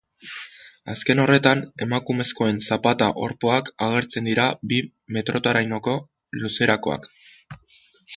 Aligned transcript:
Azken 0.91 1.19
horretan 1.23 1.59
emakumezkoen 1.85 2.57
zapata-orpoak 2.67 3.69
agertzen 3.89 4.29
dira, 4.29 4.47
bi 4.71 4.81
metrorainoko 5.19 5.95
luzerakoak. 6.43 7.07